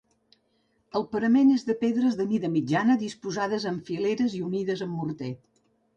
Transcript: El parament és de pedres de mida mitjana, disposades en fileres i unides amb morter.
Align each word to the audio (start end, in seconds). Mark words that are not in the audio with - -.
El 0.99 1.03
parament 1.11 1.51
és 1.57 1.65
de 1.67 1.75
pedres 1.83 2.17
de 2.21 2.27
mida 2.33 2.51
mitjana, 2.55 2.97
disposades 3.03 3.69
en 3.73 3.77
fileres 3.91 4.37
i 4.41 4.45
unides 4.51 4.83
amb 4.87 5.01
morter. 5.03 5.31